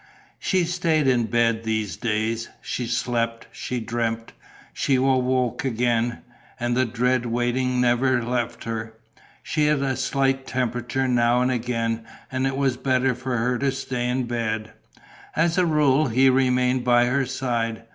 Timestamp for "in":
1.07-1.25, 14.09-14.23